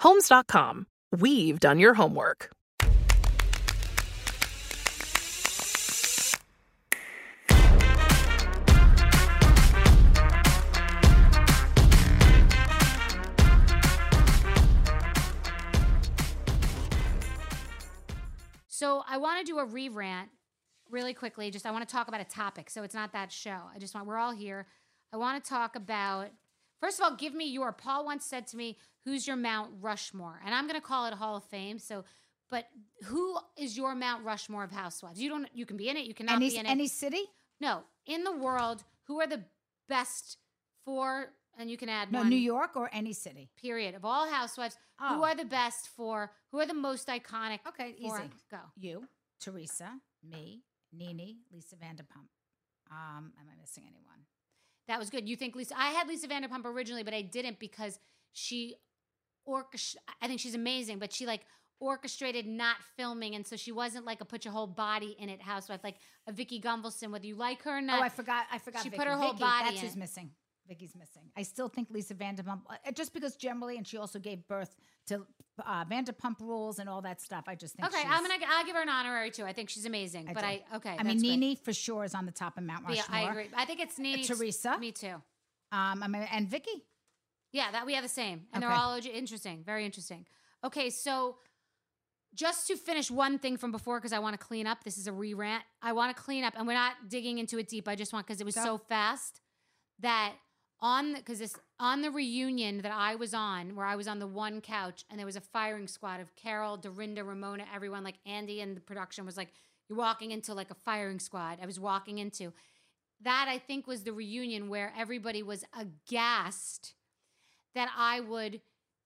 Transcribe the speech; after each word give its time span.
Homes.com. 0.00 0.86
We've 1.12 1.60
done 1.60 1.78
your 1.78 1.94
homework. 1.94 2.50
So 18.84 19.02
I 19.08 19.16
want 19.16 19.38
to 19.38 19.50
do 19.50 19.58
a 19.60 19.64
re 19.64 19.88
rant 19.88 20.28
really 20.90 21.14
quickly. 21.14 21.50
Just 21.50 21.64
I 21.64 21.70
want 21.70 21.88
to 21.88 21.90
talk 21.90 22.08
about 22.08 22.20
a 22.20 22.24
topic. 22.24 22.68
So 22.68 22.82
it's 22.82 22.94
not 22.94 23.12
that 23.12 23.32
show. 23.32 23.58
I 23.74 23.78
just 23.78 23.94
want, 23.94 24.06
we're 24.06 24.18
all 24.18 24.32
here. 24.32 24.66
I 25.12 25.16
want 25.16 25.42
to 25.42 25.48
talk 25.48 25.76
about, 25.76 26.30
first 26.80 26.98
of 26.98 27.04
all, 27.04 27.16
give 27.16 27.34
me 27.34 27.46
your, 27.46 27.72
Paul 27.72 28.04
once 28.04 28.26
said 28.26 28.46
to 28.48 28.56
me, 28.56 28.76
who's 29.04 29.26
your 29.26 29.36
Mount 29.36 29.70
Rushmore? 29.80 30.40
And 30.44 30.54
I'm 30.54 30.66
going 30.66 30.80
to 30.80 30.86
call 30.86 31.06
it 31.06 31.14
Hall 31.14 31.36
of 31.36 31.44
Fame. 31.44 31.78
So, 31.78 32.04
but 32.50 32.66
who 33.04 33.36
is 33.58 33.76
your 33.76 33.94
Mount 33.94 34.24
Rushmore 34.24 34.64
of 34.64 34.70
housewives? 34.72 35.20
You 35.20 35.28
don't, 35.28 35.48
you 35.54 35.66
can 35.66 35.76
be 35.76 35.88
in 35.88 35.96
it. 35.96 36.06
You 36.06 36.14
cannot 36.14 36.36
Any, 36.36 36.50
be 36.50 36.56
in 36.56 36.66
it. 36.66 36.70
any 36.70 36.88
city? 36.88 37.22
no, 37.60 37.82
in 38.06 38.24
the 38.24 38.32
world, 38.36 38.84
who 39.04 39.20
are 39.20 39.26
the 39.26 39.42
best 39.88 40.38
four, 40.84 41.32
and 41.58 41.70
you 41.70 41.76
can 41.76 41.88
add 41.88 42.12
No, 42.12 42.18
one. 42.20 42.28
New 42.28 42.36
York 42.36 42.72
or 42.76 42.90
any 42.92 43.12
city. 43.12 43.48
period 43.60 43.94
of 43.94 44.04
all 44.04 44.28
housewives 44.28 44.76
Oh. 45.00 45.16
who 45.16 45.22
are 45.24 45.34
the 45.34 45.44
best 45.44 45.88
for 45.88 46.30
who 46.50 46.60
are 46.60 46.66
the 46.66 46.74
most 46.74 47.08
iconic 47.08 47.58
Okay, 47.66 47.94
for 48.00 48.18
easy. 48.20 48.30
go 48.50 48.58
You, 48.76 49.08
Teresa, 49.40 49.90
me, 50.22 50.62
Nene, 50.92 51.38
Lisa 51.52 51.74
Vanderpump. 51.76 52.28
Um, 52.90 53.32
am 53.40 53.46
I 53.52 53.60
missing 53.60 53.84
anyone? 53.86 54.24
that 54.86 54.98
was 54.98 55.08
good 55.08 55.26
you 55.26 55.34
think 55.34 55.56
lisa 55.56 55.74
i 55.78 55.88
had 55.92 56.06
lisa 56.06 56.28
vanderpump 56.28 56.66
originally 56.66 57.02
but 57.02 57.14
i 57.14 57.22
didn't 57.22 57.58
because 57.58 57.98
she 58.34 58.74
orchest 59.46 59.96
i 60.22 60.26
think 60.26 60.40
she's 60.40 60.54
amazing 60.54 60.98
but 60.98 61.12
she 61.12 61.26
like 61.26 61.42
orchestrated 61.80 62.46
not 62.46 62.76
filming 62.96 63.34
and 63.34 63.46
so 63.46 63.56
she 63.56 63.72
wasn't 63.72 64.04
like 64.06 64.20
a 64.20 64.24
put 64.24 64.44
your 64.44 64.52
whole 64.52 64.66
body 64.66 65.16
in 65.18 65.28
it 65.28 65.42
housewife 65.42 65.80
like 65.84 65.96
a 66.26 66.32
vicki 66.32 66.60
gunvalson 66.60 67.10
whether 67.10 67.26
you 67.26 67.34
like 67.34 67.62
her 67.62 67.78
or 67.78 67.82
not 67.82 68.00
oh, 68.00 68.02
I 68.02 68.08
forgot. 68.08 68.46
I 68.50 68.58
forgot. 68.58 68.82
she 68.82 68.88
Vicki. 68.88 68.98
put 68.98 69.08
her 69.08 69.16
whole 69.16 69.32
Vicki, 69.32 69.42
body 69.42 69.64
That's 69.64 69.76
in 69.76 69.82
who's 69.88 69.96
it. 69.96 69.98
missing. 69.98 70.30
Vicki's 70.66 70.94
missing. 70.96 71.24
I 71.36 71.42
still 71.42 71.68
think 71.68 71.88
Lisa 71.90 72.14
Vanderpump, 72.14 72.62
uh, 72.70 72.90
just 72.92 73.12
because 73.12 73.36
generally, 73.36 73.76
and 73.76 73.86
she 73.86 73.98
also 73.98 74.18
gave 74.18 74.48
birth 74.48 74.74
to 75.08 75.26
uh, 75.62 75.84
Vanderpump 75.84 76.40
Rules 76.40 76.78
and 76.78 76.88
all 76.88 77.02
that 77.02 77.20
stuff. 77.20 77.44
I 77.48 77.54
just 77.54 77.74
think. 77.74 77.86
okay 77.86 78.02
i'm 78.08 78.22
gonna 78.22 78.38
i'll 78.48 78.64
give 78.64 78.74
her 78.74 78.80
an 78.80 78.88
honorary 78.88 79.30
too 79.30 79.44
i 79.44 79.52
think 79.52 79.68
she's 79.68 79.84
amazing 79.84 80.26
I 80.30 80.32
but 80.32 80.40
do. 80.40 80.46
i 80.46 80.62
okay 80.76 80.96
I 80.98 81.02
mean, 81.02 81.18
great. 81.18 81.36
Nene 81.38 81.56
for 81.56 81.74
sure 81.74 82.04
is 82.04 82.14
on 82.14 82.24
the 82.24 82.32
top 82.32 82.56
of 82.56 82.64
Mount 82.64 82.86
Rushmore. 82.86 83.04
yeah 83.20 83.26
i 83.28 83.30
agree 83.30 83.48
i 83.54 83.64
think 83.66 83.80
it's 83.80 83.98
Nene 83.98 84.24
Teresa. 84.24 84.78
me 84.78 84.92
too 84.92 85.16
Um, 85.72 86.02
I 86.02 86.08
mean, 86.08 86.22
and 86.32 86.48
Vicki. 86.48 86.84
Yeah, 87.54 87.70
that 87.70 87.86
we 87.86 87.94
have 87.94 88.02
the 88.02 88.08
same. 88.08 88.48
And 88.52 88.60
they're 88.60 88.70
Okay. 88.70 88.80
all 88.80 88.96
interesting, 88.96 89.62
very 89.62 89.84
interesting. 89.84 90.26
Okay, 90.64 90.90
so 90.90 91.38
just 92.34 92.66
to 92.66 92.76
finish 92.76 93.12
one 93.12 93.38
thing 93.38 93.56
from 93.56 93.70
before, 93.70 94.00
because 94.00 94.12
I 94.12 94.18
want 94.18 94.34
to 94.38 94.44
clean 94.44 94.66
up. 94.66 94.82
This 94.82 94.98
is 94.98 95.06
a 95.06 95.12
re 95.12 95.34
rant. 95.34 95.62
I 95.80 95.92
want 95.92 96.14
to 96.14 96.20
clean 96.20 96.42
up, 96.42 96.54
and 96.56 96.66
we're 96.66 96.72
not 96.74 97.08
digging 97.08 97.38
into 97.38 97.56
it 97.58 97.68
deep. 97.68 97.86
I 97.86 97.94
just 97.94 98.12
want 98.12 98.26
because 98.26 98.40
it 98.40 98.44
was 98.44 98.56
so 98.56 98.76
fast 98.76 99.40
that 100.00 100.32
on 100.80 101.14
because 101.14 101.38
this 101.38 101.54
on 101.78 102.02
the 102.02 102.10
reunion 102.10 102.82
that 102.82 102.90
I 102.92 103.14
was 103.14 103.34
on, 103.34 103.76
where 103.76 103.86
I 103.86 103.94
was 103.94 104.08
on 104.08 104.18
the 104.18 104.26
one 104.26 104.60
couch, 104.60 105.04
and 105.08 105.16
there 105.16 105.26
was 105.26 105.36
a 105.36 105.40
firing 105.40 105.86
squad 105.86 106.18
of 106.20 106.34
Carol, 106.34 106.76
Dorinda, 106.76 107.22
Ramona, 107.22 107.66
everyone. 107.72 108.02
Like 108.02 108.18
Andy 108.26 108.62
and 108.62 108.76
the 108.76 108.80
production 108.80 109.24
was 109.24 109.36
like, 109.36 109.52
"You're 109.88 109.98
walking 109.98 110.32
into 110.32 110.54
like 110.54 110.72
a 110.72 110.74
firing 110.84 111.20
squad." 111.20 111.60
I 111.62 111.66
was 111.66 111.78
walking 111.78 112.18
into 112.18 112.52
that. 113.20 113.46
I 113.48 113.58
think 113.58 113.86
was 113.86 114.02
the 114.02 114.12
reunion 114.12 114.68
where 114.68 114.92
everybody 114.98 115.44
was 115.44 115.64
aghast 115.72 116.94
that 117.74 117.90
I 117.96 118.20
would 118.20 118.60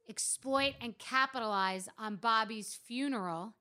exploit 0.09 0.75
and 0.81 0.97
capitalize 0.99 1.89
on 1.99 2.17
Bobby's 2.17 2.75
funeral 2.87 3.55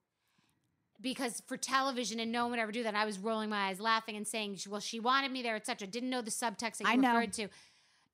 because 1.01 1.41
for 1.45 1.57
television 1.57 2.19
and 2.19 2.31
no 2.31 2.43
one 2.43 2.51
would 2.51 2.59
ever 2.59 2.71
do 2.71 2.83
that. 2.83 2.95
I 2.95 3.05
was 3.05 3.19
rolling 3.19 3.49
my 3.49 3.67
eyes, 3.67 3.79
laughing 3.79 4.15
and 4.15 4.27
saying, 4.27 4.57
"Well, 4.67 4.79
she 4.79 4.99
wanted 4.99 5.31
me 5.31 5.41
there, 5.43 5.55
etc." 5.55 5.87
Didn't 5.87 6.09
know 6.09 6.21
the 6.21 6.31
subtext 6.31 6.77
that 6.77 6.81
you 6.81 6.87
I 6.87 6.95
know. 6.95 7.15
referred 7.15 7.33
to. 7.33 7.43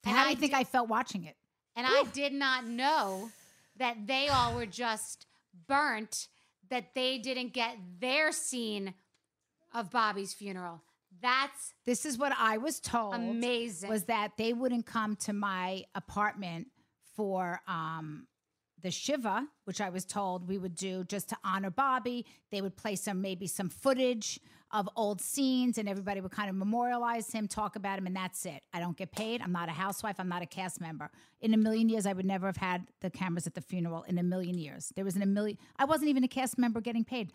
And 0.05 0.15
How 0.15 0.23
do 0.23 0.27
I 0.29 0.31
you 0.31 0.37
think 0.37 0.53
I 0.53 0.63
felt 0.65 0.89
watching 0.89 1.23
it? 1.23 1.37
and 1.75 1.87
I 1.87 2.03
did 2.13 2.33
not 2.33 2.65
know 2.65 3.31
that 3.77 4.05
they 4.05 4.27
all 4.27 4.53
were 4.53 4.65
just 4.65 5.25
burnt. 5.67 6.27
That 6.69 6.93
they 6.95 7.19
didn't 7.19 7.53
get 7.53 7.77
their 7.99 8.31
scene 8.31 8.95
of 9.73 9.89
Bobby's 9.91 10.33
funeral. 10.33 10.81
That's 11.21 11.73
This 11.85 12.05
is 12.05 12.17
what 12.17 12.33
I 12.37 12.57
was 12.57 12.79
told. 12.79 13.13
amazing. 13.13 13.89
was 13.89 14.05
that 14.05 14.37
they 14.37 14.53
wouldn't 14.53 14.85
come 14.85 15.15
to 15.17 15.33
my 15.33 15.85
apartment 15.95 16.67
for 17.15 17.61
um, 17.67 18.27
the 18.81 18.91
Shiva, 18.91 19.47
which 19.65 19.79
I 19.81 19.89
was 19.89 20.03
told 20.05 20.47
we 20.47 20.57
would 20.57 20.75
do 20.75 21.03
just 21.05 21.29
to 21.29 21.37
honor 21.43 21.69
Bobby. 21.69 22.25
They 22.51 22.61
would 22.61 22.75
play 22.75 22.95
some 22.95 23.21
maybe 23.21 23.47
some 23.47 23.69
footage 23.69 24.39
of 24.71 24.89
old 24.95 25.21
scenes, 25.21 25.77
and 25.77 25.87
everybody 25.87 26.19
would 26.19 26.31
kind 26.31 26.49
of 26.49 26.55
memorialize 26.55 27.31
him, 27.31 27.47
talk 27.47 27.75
about 27.75 27.99
him, 27.99 28.07
and 28.07 28.15
that's 28.15 28.43
it. 28.45 28.63
I 28.73 28.79
don't 28.79 28.97
get 28.97 29.11
paid. 29.11 29.39
I'm 29.41 29.51
not 29.51 29.69
a 29.69 29.71
housewife. 29.71 30.15
I'm 30.19 30.27
not 30.27 30.41
a 30.41 30.47
cast 30.47 30.81
member. 30.81 31.11
In 31.41 31.53
a 31.53 31.57
million 31.57 31.89
years, 31.89 32.07
I 32.07 32.13
would 32.13 32.25
never 32.25 32.47
have 32.47 32.57
had 32.57 32.87
the 33.01 33.11
cameras 33.11 33.45
at 33.45 33.53
the 33.53 33.61
funeral. 33.61 34.01
In 34.03 34.17
a 34.17 34.23
million 34.23 34.57
years, 34.57 34.91
there 34.95 35.05
was 35.05 35.15
in 35.15 35.21
a 35.21 35.27
million. 35.27 35.59
I 35.77 35.85
wasn't 35.85 36.09
even 36.09 36.23
a 36.23 36.27
cast 36.27 36.57
member 36.57 36.81
getting 36.81 37.03
paid. 37.05 37.31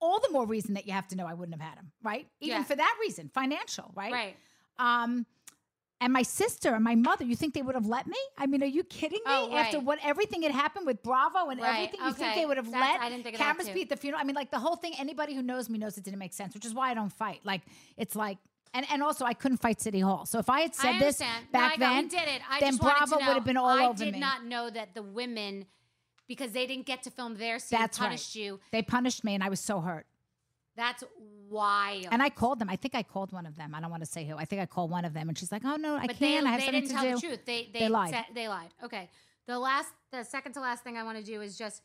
All 0.00 0.18
the 0.18 0.30
more 0.32 0.46
reason 0.46 0.74
that 0.74 0.86
you 0.86 0.92
have 0.92 1.06
to 1.08 1.16
know 1.16 1.26
I 1.26 1.34
wouldn't 1.34 1.60
have 1.60 1.66
had 1.68 1.78
him, 1.78 1.92
right? 2.02 2.26
Even 2.40 2.58
Yeah. 2.58 2.64
for 2.64 2.74
that 2.74 2.96
reason, 3.00 3.28
financial, 3.28 3.92
right? 3.94 4.12
right. 4.12 4.36
Um, 4.78 5.26
and 6.00 6.12
my 6.12 6.22
sister 6.22 6.74
and 6.74 6.82
my 6.82 6.94
mother, 6.94 7.24
you 7.24 7.36
think 7.36 7.52
they 7.54 7.62
would 7.62 7.74
have 7.74 7.86
let 7.86 8.06
me? 8.06 8.16
I 8.38 8.46
mean, 8.46 8.62
are 8.62 8.66
you 8.66 8.82
kidding 8.84 9.18
me? 9.18 9.22
Oh, 9.26 9.54
After 9.54 9.80
what 9.80 9.98
everything 10.02 10.42
had 10.42 10.52
happened 10.52 10.86
with 10.86 11.02
Bravo 11.02 11.50
and 11.50 11.60
Right, 11.60 11.88
everything, 11.88 12.06
you 12.06 12.12
think 12.14 12.34
they 12.34 12.46
would 12.46 12.56
have 12.56 12.70
That's- 12.70 12.94
let 12.94 13.00
I 13.00 13.10
didn't 13.10 13.24
think 13.24 13.34
of 13.34 13.40
that 13.40 13.44
cameras 13.44 13.68
be 13.68 13.82
at 13.82 13.88
the 13.90 13.96
funeral? 13.96 14.20
I 14.20 14.24
mean, 14.24 14.34
like 14.36 14.50
the 14.50 14.58
whole 14.58 14.76
thing. 14.76 14.94
Anybody 14.98 15.34
who 15.34 15.42
knows 15.42 15.68
me 15.68 15.78
knows 15.78 15.98
it 15.98 16.04
didn't 16.04 16.18
make 16.18 16.32
sense, 16.32 16.54
which 16.54 16.64
is 16.64 16.72
why 16.72 16.90
I 16.90 16.94
don't 16.94 17.12
fight. 17.12 17.40
Like 17.44 17.62
it's 17.96 18.16
like. 18.16 18.38
And, 18.72 18.86
and 18.92 19.02
also, 19.02 19.24
I 19.24 19.34
couldn't 19.34 19.58
fight 19.58 19.80
City 19.80 19.98
Hall. 19.98 20.24
So 20.26 20.38
if 20.38 20.48
I 20.48 20.60
had 20.60 20.76
said 20.76 20.94
I 20.94 20.98
this 21.00 21.18
back 21.18 21.76
no, 21.80 21.86
I 21.86 21.94
then, 21.94 22.06
did 22.08 22.22
it. 22.28 22.40
I 22.48 22.60
then 22.60 22.70
just 22.70 22.80
Bravo 22.80 23.16
would 23.16 23.24
have 23.34 23.44
been 23.44 23.56
all 23.56 23.66
I 23.68 23.86
over 23.86 24.04
did 24.04 24.14
not 24.14 24.44
know 24.44 24.70
that 24.70 24.94
the 24.94 25.02
women, 25.02 25.66
because 26.28 26.52
they 26.52 26.68
didn't 26.68 26.86
get 26.86 27.02
to 27.02 27.10
film 27.10 27.34
their 27.34 27.58
scene, 27.58 27.80
That's 27.80 27.98
punished 27.98 28.36
right. 28.36 28.42
you. 28.44 28.60
They 28.70 28.82
punished 28.82 29.24
me, 29.24 29.34
and 29.34 29.42
I 29.42 29.48
was 29.48 29.58
so 29.58 29.80
hurt. 29.80 30.06
That's 30.80 31.04
wild. 31.50 32.06
And 32.10 32.22
I 32.22 32.30
called 32.30 32.58
them. 32.58 32.70
I 32.70 32.76
think 32.76 32.94
I 32.94 33.02
called 33.02 33.32
one 33.32 33.44
of 33.44 33.54
them. 33.56 33.74
I 33.74 33.80
don't 33.82 33.90
want 33.90 34.02
to 34.02 34.08
say 34.10 34.24
who. 34.24 34.36
I 34.36 34.46
think 34.46 34.62
I 34.62 34.66
called 34.66 34.90
one 34.90 35.04
of 35.04 35.12
them, 35.12 35.28
and 35.28 35.36
she's 35.36 35.52
like, 35.52 35.62
"Oh 35.64 35.76
no, 35.76 35.94
I 35.96 36.06
but 36.06 36.16
can't. 36.16 36.44
they, 36.44 36.48
I 36.48 36.52
have 36.52 36.60
they 36.60 36.70
didn't 36.70 36.88
to 36.88 36.94
tell 36.94 37.14
the 37.14 37.20
truth. 37.20 37.40
They 37.44 37.68
they, 37.72 37.80
They 37.80 37.88
lied. 37.88 38.10
said- 38.10 38.24
they 38.34 38.48
lied. 38.48 38.70
Okay. 38.82 39.10
The 39.46 39.58
last, 39.58 39.88
the 40.10 40.22
second 40.24 40.52
to 40.54 40.60
last 40.60 40.82
thing 40.84 40.96
I 40.96 41.02
want 41.02 41.18
to 41.18 41.24
do 41.24 41.40
is 41.42 41.58
just, 41.58 41.82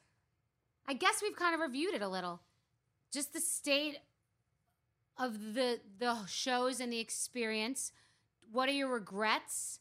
I 0.88 0.94
guess 0.94 1.22
we've 1.22 1.36
kind 1.36 1.56
of 1.56 1.60
reviewed 1.62 1.94
it 1.96 2.02
a 2.02 2.08
little, 2.08 2.40
just 3.12 3.34
the 3.34 3.40
state 3.42 3.98
of 5.18 5.54
the 5.56 5.80
the 6.00 6.26
shows 6.28 6.80
and 6.80 6.92
the 6.94 7.00
experience. 7.00 7.92
What 8.52 8.70
are 8.70 8.74
your 8.74 8.90
regrets 8.90 9.80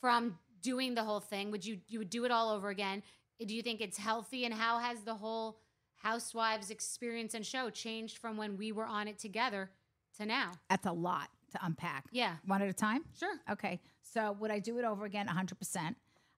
from 0.00 0.38
doing 0.60 0.94
the 0.94 1.04
whole 1.04 1.20
thing? 1.20 1.50
Would 1.52 1.64
you 1.64 1.78
you 1.88 2.00
would 2.00 2.10
do 2.10 2.24
it 2.26 2.30
all 2.30 2.50
over 2.50 2.68
again? 2.68 3.02
Do 3.40 3.54
you 3.54 3.62
think 3.62 3.80
it's 3.80 3.96
healthy? 3.98 4.44
And 4.44 4.52
how 4.52 4.78
has 4.78 5.00
the 5.02 5.14
whole 5.14 5.58
Housewives 5.96 6.70
experience 6.70 7.34
and 7.34 7.44
show 7.44 7.70
changed 7.70 8.18
from 8.18 8.36
when 8.36 8.56
we 8.56 8.72
were 8.72 8.86
on 8.86 9.08
it 9.08 9.18
together 9.18 9.70
to 10.18 10.26
now? 10.26 10.52
That's 10.70 10.86
a 10.86 10.92
lot 10.92 11.28
to 11.52 11.58
unpack. 11.64 12.04
Yeah. 12.12 12.36
One 12.44 12.62
at 12.62 12.68
a 12.68 12.72
time? 12.72 13.04
Sure. 13.18 13.36
Okay. 13.50 13.80
So 14.02 14.36
would 14.40 14.50
I 14.50 14.58
do 14.58 14.78
it 14.78 14.84
over 14.84 15.04
again? 15.04 15.26
100%. 15.26 15.94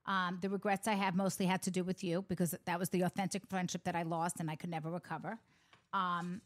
Um, 0.06 0.38
the 0.40 0.48
regrets 0.48 0.88
I 0.88 0.94
have 0.94 1.14
mostly 1.14 1.44
had 1.44 1.62
to 1.62 1.70
do 1.70 1.84
with 1.84 2.02
you 2.02 2.24
because 2.28 2.54
that 2.64 2.78
was 2.78 2.88
the 2.88 3.02
authentic 3.02 3.46
friendship 3.46 3.84
that 3.84 3.94
I 3.94 4.04
lost 4.04 4.40
and 4.40 4.50
I 4.50 4.56
could 4.56 4.70
never 4.70 4.90
recover. 4.90 5.38
Um, 5.92 6.40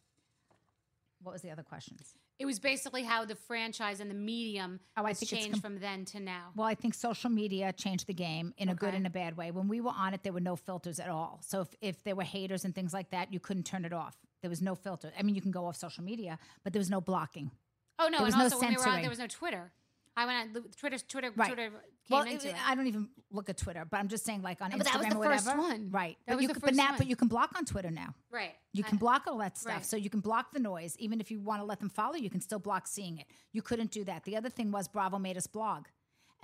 what 1.22 1.32
was 1.32 1.42
the 1.42 1.50
other 1.50 1.62
questions? 1.62 2.14
It 2.38 2.46
was 2.46 2.58
basically 2.58 3.04
how 3.04 3.24
the 3.24 3.36
franchise 3.36 4.00
and 4.00 4.10
the 4.10 4.14
medium 4.14 4.80
Oh, 4.96 5.04
has 5.04 5.20
changed 5.20 5.52
com- 5.52 5.60
from 5.60 5.78
then 5.78 6.04
to 6.06 6.20
now. 6.20 6.50
Well, 6.56 6.66
I 6.66 6.74
think 6.74 6.94
social 6.94 7.30
media 7.30 7.72
changed 7.72 8.06
the 8.06 8.14
game 8.14 8.52
in 8.56 8.68
a 8.68 8.74
good 8.74 8.94
and 8.94 9.06
a 9.06 9.10
bad 9.10 9.36
way. 9.36 9.50
When 9.52 9.68
we 9.68 9.80
were 9.80 9.92
on 9.96 10.12
it, 10.14 10.22
there 10.24 10.32
were 10.32 10.40
no 10.40 10.56
filters 10.56 10.98
at 10.98 11.08
all. 11.08 11.40
So 11.46 11.60
if, 11.60 11.68
if 11.80 12.04
there 12.04 12.16
were 12.16 12.24
haters 12.24 12.64
and 12.64 12.74
things 12.74 12.92
like 12.92 13.10
that, 13.10 13.32
you 13.32 13.38
couldn't 13.38 13.64
turn 13.64 13.84
it 13.84 13.92
off. 13.92 14.16
There 14.42 14.50
was 14.50 14.60
no 14.60 14.74
filter. 14.74 15.12
I 15.16 15.22
mean, 15.22 15.34
you 15.36 15.40
can 15.42 15.52
go 15.52 15.66
off 15.66 15.76
social 15.76 16.02
media, 16.02 16.38
but 16.64 16.72
there 16.72 16.80
was 16.80 16.90
no 16.90 17.00
blocking. 17.00 17.50
Oh 17.98 18.08
no, 18.08 18.18
there 18.18 18.24
was 18.24 18.34
and 18.34 18.40
no 18.40 18.44
also 18.46 18.58
when 18.58 18.70
we 18.70 18.74
were 18.76 18.80
on, 18.80 18.84
censoring. 18.84 19.02
there 19.02 19.10
was 19.10 19.18
no 19.20 19.26
Twitter. 19.28 19.72
I 20.16 20.26
went 20.26 20.56
on 20.56 20.62
Twitter. 20.76 20.98
Twitter. 20.98 21.32
Right. 21.34 21.46
Twitter 21.46 21.70
came 21.70 21.78
well, 22.10 22.22
into 22.22 22.48
it. 22.48 22.54
I 22.68 22.74
don't 22.74 22.86
even 22.86 23.08
look 23.30 23.48
at 23.48 23.56
Twitter, 23.56 23.86
but 23.90 23.98
I'm 23.98 24.08
just 24.08 24.24
saying, 24.24 24.42
like 24.42 24.60
on 24.60 24.70
No, 24.70 24.76
Instagram 24.76 24.78
but 24.78 24.84
that 24.84 24.98
was 24.98 25.08
the 25.08 25.16
or 25.16 25.24
first 25.24 25.46
whatever. 25.46 25.62
one. 25.62 25.88
Right. 25.90 26.16
That 26.26 26.32
but 26.32 26.36
was 26.36 26.42
you 26.42 26.48
the 26.48 26.54
can, 26.54 26.60
but 26.64 26.74
now, 26.74 26.88
one. 26.90 26.98
but 26.98 27.06
you 27.06 27.16
can 27.16 27.28
block 27.28 27.50
on 27.56 27.64
Twitter 27.64 27.90
now. 27.90 28.14
right. 28.30 28.52
You 28.74 28.84
I- 28.86 28.88
can 28.88 28.98
block 28.98 29.24
all 29.26 29.38
that 29.38 29.56
stuff. 29.56 29.72
right. 29.72 29.84
So 29.86 29.96
you 29.96 30.10
can 30.10 30.20
block 30.20 30.52
the 30.52 30.60
noise. 30.60 30.96
Even 30.98 31.20
if 31.20 31.30
you 31.30 31.40
want 31.40 31.60
to 31.60 31.64
let 31.64 31.78
them 31.80 31.88
follow, 31.88 32.14
you 32.16 32.28
can 32.30 32.40
still 32.40 32.58
block 32.58 32.86
seeing 32.86 33.18
it. 33.18 33.26
You 33.52 33.62
couldn't 33.62 33.90
do 33.90 34.04
that. 34.04 34.24
The 34.24 34.36
other 34.36 34.50
thing 34.50 34.70
was 34.70 34.86
Bravo 34.88 35.18
made 35.18 35.36
us 35.36 35.46
blog. 35.46 35.86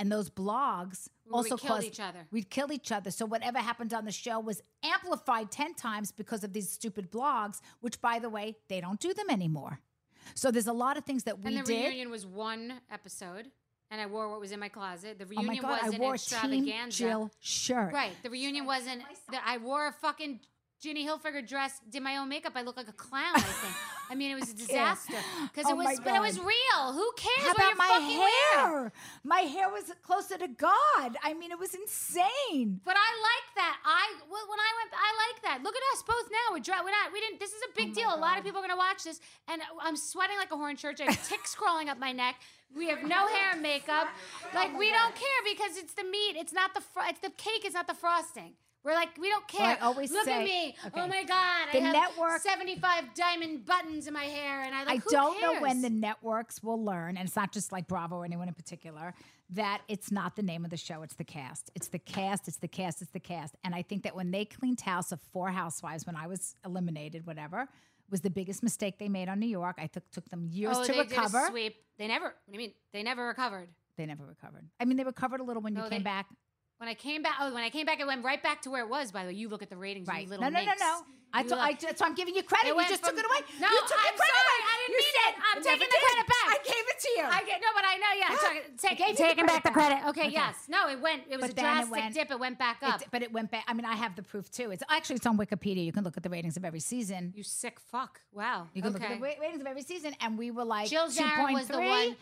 And 0.00 0.12
those 0.12 0.30
blogs 0.30 1.08
we 1.26 1.32
also 1.32 1.56
killed 1.56 1.72
caused 1.78 1.86
each 1.88 1.98
other. 2.00 2.20
We'd 2.30 2.48
kill 2.50 2.70
each 2.70 2.92
other. 2.92 3.10
So 3.10 3.26
whatever 3.26 3.58
happened 3.58 3.92
on 3.92 4.04
the 4.04 4.12
show 4.12 4.38
was 4.38 4.62
amplified 4.84 5.50
10 5.50 5.74
times 5.74 6.12
because 6.12 6.44
of 6.44 6.52
these 6.52 6.70
stupid 6.70 7.10
blogs, 7.10 7.60
which 7.80 8.00
by 8.00 8.20
the 8.20 8.28
way, 8.30 8.56
they 8.68 8.80
don't 8.80 9.00
do 9.00 9.12
them 9.12 9.28
anymore. 9.28 9.80
So 10.34 10.50
there's 10.50 10.66
a 10.66 10.72
lot 10.72 10.96
of 10.96 11.04
things 11.04 11.24
that 11.24 11.38
we 11.38 11.50
did. 11.50 11.58
and 11.58 11.66
the 11.66 11.72
did. 11.72 11.84
reunion 11.86 12.10
was 12.10 12.26
one 12.26 12.74
episode, 12.90 13.46
and 13.90 14.00
I 14.00 14.06
wore 14.06 14.30
what 14.30 14.40
was 14.40 14.52
in 14.52 14.60
my 14.60 14.68
closet. 14.68 15.18
The 15.18 15.26
reunion 15.26 15.44
oh 15.44 15.46
my 15.46 15.52
reunion 15.52 15.62
god, 15.62 15.80
I 15.80 15.86
wasn't 15.86 16.02
wore 16.02 16.14
a 16.14 16.18
Team 16.18 16.52
extravaganza. 16.52 16.96
Jill 16.98 17.30
shirt. 17.40 17.92
Right. 17.92 18.12
The 18.22 18.30
reunion 18.30 18.66
wasn't. 18.66 19.02
The, 19.30 19.38
I 19.46 19.58
wore 19.58 19.86
a 19.88 19.92
fucking 19.92 20.40
Ginny 20.80 21.06
Hilfiger 21.06 21.46
dress. 21.46 21.80
Did 21.90 22.02
my 22.02 22.16
own 22.18 22.28
makeup. 22.28 22.52
I 22.54 22.62
look 22.62 22.76
like 22.76 22.88
a 22.88 22.92
clown. 22.92 23.34
I 23.34 23.40
think. 23.40 23.74
I 24.10 24.14
mean, 24.14 24.30
it 24.30 24.40
was 24.40 24.50
a 24.50 24.56
disaster 24.56 25.14
because 25.52 25.66
Oh 25.66 25.72
it 25.72 25.76
was. 25.76 26.00
But 26.00 26.14
it 26.14 26.20
was 26.20 26.38
real. 26.38 26.92
Who 26.92 27.12
cares 27.16 27.46
How 27.46 27.48
what 27.48 27.56
about 27.56 27.68
you're 27.68 27.76
my 27.76 27.88
fucking 27.88 28.18
wearing? 28.18 28.82
hair? 28.88 28.92
My 29.24 29.40
hair 29.40 29.68
was 29.68 29.92
closer 30.02 30.38
to 30.38 30.48
God. 30.48 31.16
I 31.22 31.34
mean, 31.34 31.50
it 31.50 31.58
was 31.58 31.74
insane. 31.74 32.80
But 32.84 32.96
I 32.96 33.10
like 33.20 33.46
that. 33.56 33.76
I 33.84 34.04
when 34.28 34.60
I 34.60 34.70
went, 34.80 34.90
I 34.94 35.10
like 35.28 35.42
that. 35.42 35.62
Look 35.62 35.76
at 35.76 35.82
us 35.94 36.02
both 36.02 36.28
now. 36.32 36.54
We're, 36.54 36.60
dry, 36.60 36.80
we're 36.82 36.90
not. 36.90 37.12
We 37.12 37.20
didn't. 37.20 37.40
This 37.40 37.52
is 37.52 37.62
a 37.68 37.72
big 37.76 37.90
oh 37.90 37.94
deal. 37.94 38.14
A 38.14 38.20
lot 38.20 38.38
of 38.38 38.44
people 38.44 38.60
are 38.60 38.66
gonna 38.66 38.76
watch 38.76 39.04
this, 39.04 39.20
and 39.48 39.60
I'm 39.82 39.96
sweating 39.96 40.36
like 40.36 40.52
a 40.52 40.56
horn 40.56 40.76
church. 40.76 41.00
I 41.00 41.04
have 41.12 41.28
ticks 41.28 41.54
crawling 41.54 41.88
up 41.88 41.98
my 41.98 42.12
neck. 42.12 42.36
We 42.76 42.88
have 42.88 43.02
no 43.02 43.26
hair 43.28 43.52
and 43.52 43.62
makeup. 43.62 44.08
Like 44.54 44.76
we 44.78 44.90
don't 44.90 45.14
care 45.14 45.40
because 45.44 45.76
it's 45.76 45.94
the 45.94 46.04
meat. 46.04 46.36
It's 46.36 46.52
not 46.52 46.74
the. 46.74 46.80
Fro- 46.80 47.08
it's 47.08 47.20
the 47.20 47.30
cake. 47.30 47.64
It's 47.64 47.74
not 47.74 47.86
the 47.86 47.94
frosting. 47.94 48.54
We're 48.88 48.94
like 48.94 49.18
we 49.20 49.28
don't 49.28 49.46
care. 49.46 49.76
I 49.78 49.84
always 49.84 50.10
Look 50.10 50.26
at 50.26 50.44
me. 50.44 50.74
Oh 50.82 50.86
okay. 50.86 51.00
Oh 51.02 51.06
my 51.08 51.22
god. 51.24 51.68
The 51.72 51.78
I 51.78 51.82
have 51.82 51.92
network- 51.92 52.40
75 52.40 53.12
diamond 53.14 53.66
buttons 53.66 54.06
in 54.06 54.14
my 54.14 54.24
hair, 54.24 54.62
and 54.62 54.74
I 54.74 54.84
like. 54.84 55.02
I 55.06 55.10
don't 55.10 55.38
know 55.42 55.60
when 55.60 55.82
the 55.82 55.90
networks 55.90 56.62
will 56.62 56.82
learn, 56.82 57.18
and 57.18 57.26
it's 57.26 57.36
not 57.36 57.52
just 57.52 57.70
like 57.70 57.86
Bravo 57.86 58.16
or 58.16 58.24
anyone 58.24 58.48
in 58.48 58.54
particular, 58.54 59.12
that 59.50 59.82
it's 59.88 60.10
not 60.10 60.36
the 60.36 60.42
name 60.42 60.64
of 60.64 60.70
the 60.70 60.78
show, 60.78 61.02
it's 61.02 61.16
the 61.16 61.24
cast. 61.24 61.70
It's 61.74 61.88
the 61.88 61.98
cast, 61.98 62.48
it's 62.48 62.56
the 62.56 62.68
cast, 62.68 63.02
it's 63.02 63.10
the 63.10 63.20
cast. 63.20 63.56
And 63.62 63.74
I 63.74 63.82
think 63.82 64.04
that 64.04 64.16
when 64.16 64.30
they 64.30 64.46
cleaned 64.46 64.80
house 64.80 65.12
of 65.12 65.20
four 65.34 65.50
housewives 65.50 66.06
when 66.06 66.16
I 66.16 66.26
was 66.26 66.54
eliminated, 66.64 67.26
whatever, 67.26 67.68
was 68.10 68.22
the 68.22 68.30
biggest 68.30 68.62
mistake 68.62 68.98
they 68.98 69.10
made 69.10 69.28
on 69.28 69.38
New 69.38 69.48
York. 69.48 69.76
I 69.78 69.86
took 69.88 70.10
took 70.12 70.26
them 70.30 70.46
years 70.50 70.78
Oh, 70.78 70.84
to 70.84 70.92
they 70.92 70.98
recover. 71.00 71.40
did 71.40 71.48
a 71.48 71.50
sweep. 71.50 71.76
They 71.98 72.08
never. 72.08 72.24
What 72.24 72.34
do 72.46 72.52
you 72.54 72.58
mean? 72.58 72.72
They 72.94 73.02
never 73.02 73.26
recovered. 73.26 73.68
They 73.98 74.06
never 74.06 74.24
recovered. 74.24 74.64
I 74.80 74.86
mean, 74.86 74.96
they 74.96 75.04
recovered 75.04 75.40
a 75.40 75.44
little 75.44 75.60
when 75.60 75.76
you 75.76 75.82
came 75.82 75.90
they- 75.90 75.98
back. 75.98 76.26
When 76.78 76.88
I 76.88 76.94
came 76.94 77.22
back, 77.22 77.34
oh, 77.40 77.52
when 77.52 77.64
I 77.64 77.70
came 77.70 77.86
back, 77.86 77.98
it 78.00 78.06
went 78.06 78.24
right 78.24 78.40
back 78.42 78.62
to 78.62 78.70
where 78.70 78.82
it 78.82 78.88
was. 78.88 79.10
By 79.10 79.22
the 79.24 79.30
way, 79.30 79.34
you 79.34 79.48
look 79.48 79.62
at 79.62 79.70
the 79.70 79.76
ratings, 79.76 80.06
Right. 80.06 80.22
you 80.22 80.30
No, 80.30 80.36
little 80.36 80.50
no, 80.50 80.58
no, 80.60 80.64
minx. 80.66 80.80
no. 80.80 81.02
I, 81.30 81.42
t- 81.42 81.52
I 81.52 81.72
just, 81.74 81.98
so 81.98 82.06
I'm 82.06 82.14
giving 82.14 82.34
you 82.34 82.42
credit. 82.42 82.70
It 82.70 82.74
You 82.76 82.88
just 82.88 83.04
from- 83.04 83.10
took 83.14 83.18
it 83.18 83.26
away. 83.28 83.40
No, 83.60 83.68
you 83.68 83.80
took 83.84 83.92
I'm 83.98 84.16
credit 84.16 84.16
sorry. 84.16 84.40
away. 84.48 84.58
I 84.64 84.74
didn't 84.80 84.88
You 84.88 85.02
mean 85.04 85.12
said, 85.12 85.28
it. 85.28 85.36
I'm 85.44 85.56
"Never 85.58 85.68
taking 85.68 85.88
the 85.90 85.98
did." 85.98 86.08
credit 86.08 86.26
back. 86.26 86.48
I 86.48 86.58
gave 86.64 86.84
it 86.88 86.98
to 87.04 87.08
you. 87.18 87.24
I 87.28 87.40
get 87.44 87.60
no, 87.60 87.68
but 87.74 87.84
I 87.84 87.94
know. 87.98 88.12
Yeah, 88.16 88.28
I'm 88.48 88.76
take, 88.78 88.96
gave 88.98 89.08
you 89.08 89.14
the 89.16 89.22
taking 89.24 89.46
back 89.46 89.62
the 89.62 89.70
credit. 89.70 89.98
Okay, 90.08 90.20
Okay. 90.22 90.30
yes. 90.30 90.54
No, 90.68 90.88
it 90.88 91.00
went. 91.02 91.24
It 91.28 91.36
was 91.36 91.40
But 91.42 91.50
a 91.50 91.54
then 91.54 91.64
it 91.64 91.68
drastic 91.74 91.90
went- 91.92 92.14
dip. 92.14 92.30
It 92.30 92.38
went 92.40 92.58
back 92.58 92.78
up. 92.82 93.02
It- 93.02 93.08
but 93.10 93.22
it 93.22 93.30
went 93.32 93.50
back. 93.50 93.64
I 93.68 93.74
mean, 93.74 93.84
I 93.84 93.94
have 93.96 94.16
the 94.16 94.22
proof 94.22 94.50
too. 94.50 94.70
It's 94.70 94.82
actually 94.88 95.16
it's 95.16 95.26
on 95.26 95.36
Wikipedia. 95.36 95.84
You 95.84 95.92
can 95.92 96.02
look 96.04 96.16
at 96.16 96.22
the 96.22 96.30
ratings 96.30 96.56
of 96.56 96.64
every 96.64 96.80
season. 96.80 97.34
you 97.36 97.42
sick 97.42 97.78
fuck. 97.78 98.22
Wow. 98.32 98.68
You 98.72 98.80
can 98.80 98.94
okay. 98.96 99.02
look 99.02 99.10
at 99.10 99.20
the 99.20 99.38
ratings 99.42 99.60
of 99.60 99.66
every 99.66 99.82
season, 99.82 100.14
and 100.22 100.38
we 100.38 100.50
were 100.50 100.64
like 100.64 100.88
Jill 100.88 101.08
Zarin 101.08 101.52
was 101.52 101.66
the 101.68 101.74
2.3, 101.74 101.88
one- 102.08 102.16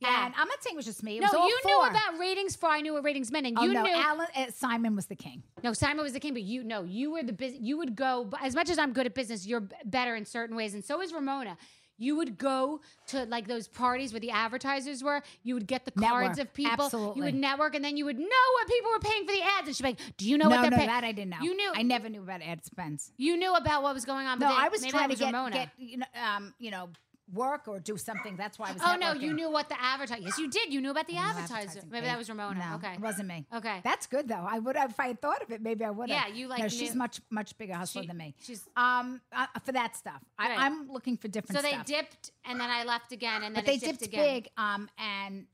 Yeah. 0.00 0.26
And 0.26 0.34
I'm 0.36 0.46
not 0.48 0.62
saying 0.62 0.74
it 0.74 0.76
was 0.76 0.84
just 0.86 1.02
me. 1.02 1.16
It 1.16 1.20
no, 1.20 1.26
was 1.28 1.34
all 1.34 1.48
you 1.48 1.58
four. 1.62 1.70
knew 1.84 1.90
about 1.90 2.18
ratings 2.18 2.54
before 2.54 2.70
I 2.70 2.80
knew 2.82 2.92
what 2.94 3.04
ratings 3.04 3.30
meant, 3.32 3.46
and 3.46 3.58
Oh 3.58 3.62
you 3.64 3.72
no, 3.72 3.82
knew. 3.82 3.92
Alan 3.94 4.26
uh, 4.36 4.46
Simon 4.54 4.94
was 4.94 5.06
the 5.06 5.16
king. 5.16 5.42
No, 5.64 5.72
Simon 5.72 6.02
was 6.02 6.12
the 6.12 6.20
king, 6.20 6.34
but 6.34 6.42
you 6.42 6.62
no, 6.64 6.82
you 6.84 7.12
were 7.12 7.22
the 7.22 7.32
business. 7.32 7.62
You 7.62 7.78
would 7.78 7.96
go 7.96 8.30
as 8.42 8.54
much 8.54 8.68
as 8.68 8.78
I'm 8.78 8.92
good 8.92 9.06
at 9.06 9.14
business. 9.14 9.46
You're 9.46 9.60
b- 9.60 9.74
better 9.86 10.14
in 10.14 10.24
certain 10.26 10.54
ways, 10.54 10.74
and 10.74 10.84
so 10.84 11.00
is 11.00 11.12
Ramona. 11.14 11.56
You 11.98 12.14
would 12.16 12.36
go 12.36 12.82
to 13.06 13.24
like 13.24 13.48
those 13.48 13.68
parties 13.68 14.12
where 14.12 14.20
the 14.20 14.30
advertisers 14.30 15.02
were. 15.02 15.22
You 15.44 15.54
would 15.54 15.66
get 15.66 15.86
the 15.86 15.92
cards 15.92 16.36
Network. 16.36 16.48
of 16.48 16.52
people. 16.52 16.84
Absolutely. 16.84 17.16
You 17.16 17.24
would 17.24 17.34
network, 17.34 17.74
and 17.74 17.82
then 17.82 17.96
you 17.96 18.04
would 18.04 18.18
know 18.18 18.26
what 18.52 18.68
people 18.68 18.90
were 18.90 18.98
paying 18.98 19.24
for 19.24 19.32
the 19.32 19.40
ads. 19.40 19.68
And 19.68 19.74
she'd 19.76 19.82
be 19.82 19.88
like, 19.90 20.00
"Do 20.18 20.28
you 20.28 20.36
know 20.36 20.50
no, 20.50 20.56
what 20.56 20.60
they're 20.60 20.70
no, 20.72 20.76
paying?" 20.76 20.88
that 20.90 21.04
I 21.04 21.12
didn't 21.12 21.30
know. 21.30 21.38
You 21.40 21.56
knew. 21.56 21.72
I 21.74 21.80
never 21.80 22.10
knew 22.10 22.22
about 22.22 22.42
ad 22.42 22.66
spends. 22.66 23.12
You 23.16 23.38
knew 23.38 23.54
about 23.54 23.82
what 23.82 23.94
was 23.94 24.04
going 24.04 24.26
on. 24.26 24.38
But 24.38 24.48
No, 24.48 24.54
I 24.58 24.68
was 24.68 24.84
trying 24.84 25.04
to 25.04 25.12
was 25.14 25.20
get, 25.20 25.32
Ramona. 25.32 25.54
get 25.56 25.70
you 25.78 25.96
know, 25.96 26.06
um, 26.22 26.52
you 26.58 26.70
know, 26.70 26.90
work 27.32 27.66
or 27.66 27.80
do 27.80 27.96
something. 27.96 28.36
That's 28.36 28.58
why 28.58 28.68
I 28.70 28.72
was. 28.72 28.82
Oh 28.84 28.96
no, 28.96 29.12
you 29.12 29.32
knew 29.32 29.50
what 29.50 29.68
the 29.68 29.80
advertiser. 29.80 30.20
Yes, 30.22 30.38
you 30.38 30.48
did. 30.48 30.72
You 30.72 30.80
knew 30.80 30.90
about 30.90 31.06
the 31.08 31.16
advertiser. 31.16 31.80
Maybe 31.90 32.06
that 32.06 32.16
was 32.18 32.28
Ramona. 32.28 32.58
No, 32.70 32.76
okay, 32.76 32.94
it 32.94 33.00
wasn't 33.00 33.28
me. 33.28 33.46
Okay. 33.54 33.80
that's 33.82 34.06
good 34.06 34.28
though. 34.28 34.46
I 34.48 34.58
would 34.58 34.76
have 34.76 34.90
if 34.90 35.00
I 35.00 35.08
had 35.08 35.20
thought 35.20 35.42
of 35.42 35.50
it. 35.50 35.60
Maybe 35.60 35.84
I 35.84 35.90
would 35.90 36.08
have. 36.10 36.28
Yeah, 36.28 36.34
you, 36.34 36.46
like, 36.48 36.60
No, 36.62 36.68
she's 36.68 36.92
knew- 36.92 36.98
much 36.98 37.20
much 37.30 37.56
bigger 37.58 37.74
hustler 37.74 38.02
She- 38.02 38.08
than 38.08 38.16
me. 38.16 38.34
she's- 38.40 38.68
um 38.76 39.20
uh, 39.32 39.46
for 39.64 39.72
that 39.72 39.96
stuff. 39.96 40.22
I, 40.38 40.48
Right. 40.48 40.58
I'm 40.60 40.88
looking 40.90 41.16
for 41.16 41.28
different. 41.28 41.58
So 41.58 41.62
they 41.62 41.72
stuff. 41.72 41.86
dipped, 41.86 42.30
and 42.44 42.60
then 42.60 42.70
I 42.70 42.84
left 42.84 43.10
again, 43.12 43.42
and 43.42 43.54
then 43.56 43.64
but 43.64 43.66
they 43.66 43.78
dipped, 43.78 44.00
dipped 44.00 44.12
big. 44.12 44.48
Um, 44.56 44.88
and 44.98 45.46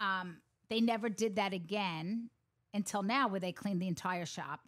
um, 0.00 0.38
they 0.68 0.80
never 0.80 1.08
did 1.08 1.36
that 1.36 1.52
again 1.52 2.30
until 2.72 3.02
now, 3.04 3.28
where 3.28 3.38
they 3.40 3.52
cleaned 3.52 3.80
the 3.80 3.86
entire 3.88 4.26
shop. 4.26 4.60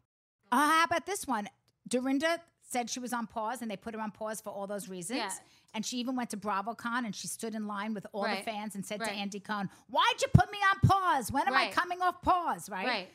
Uh, 0.52 0.56
how 0.70 0.84
about 0.84 1.06
this 1.06 1.26
one? 1.26 1.48
Dorinda 1.88 2.40
said 2.62 2.88
she 2.90 3.00
was 3.00 3.12
on 3.12 3.26
pause, 3.26 3.62
and 3.62 3.70
they 3.70 3.76
put 3.76 3.94
her 3.94 4.00
on 4.00 4.10
pause 4.12 4.40
for 4.40 4.50
all 4.50 4.66
those 4.66 4.88
reasons. 4.88 5.18
Yeah. 5.18 5.30
And 5.76 5.84
she 5.84 5.98
even 5.98 6.16
went 6.16 6.30
to 6.30 6.38
BravoCon, 6.38 7.04
and 7.04 7.14
she 7.14 7.28
stood 7.28 7.54
in 7.54 7.66
line 7.66 7.92
with 7.92 8.06
all 8.14 8.24
Right. 8.24 8.42
the 8.42 8.50
fans 8.50 8.74
and 8.76 8.82
said 8.84 8.98
to 9.00 9.10
Andy 9.10 9.40
Cohen, 9.40 9.68
"Why'd 9.88 10.22
you 10.22 10.28
put 10.32 10.50
me 10.50 10.56
on 10.72 10.80
pause? 10.88 11.30
When 11.30 11.46
am 11.46 11.52
I 11.52 11.70
coming 11.70 12.00
off 12.00 12.22
pause?" 12.22 12.70
Right. 12.70 12.86
Right. 12.86 13.08